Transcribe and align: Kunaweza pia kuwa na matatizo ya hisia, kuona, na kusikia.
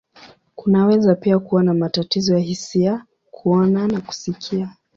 Kunaweza 0.55 1.15
pia 1.15 1.39
kuwa 1.39 1.63
na 1.63 1.73
matatizo 1.73 2.33
ya 2.33 2.39
hisia, 2.39 3.05
kuona, 3.31 3.87
na 3.87 4.01
kusikia. 4.01 4.69